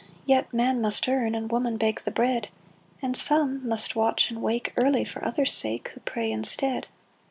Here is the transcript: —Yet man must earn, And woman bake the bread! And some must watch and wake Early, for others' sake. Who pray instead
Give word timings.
—Yet 0.25 0.51
man 0.51 0.81
must 0.81 1.07
earn, 1.07 1.35
And 1.35 1.51
woman 1.51 1.77
bake 1.77 2.05
the 2.05 2.09
bread! 2.11 2.47
And 3.03 3.15
some 3.15 3.67
must 3.69 3.95
watch 3.95 4.31
and 4.31 4.41
wake 4.41 4.73
Early, 4.75 5.05
for 5.05 5.23
others' 5.23 5.53
sake. 5.53 5.89
Who 5.89 5.99
pray 5.99 6.31
instead 6.31 6.87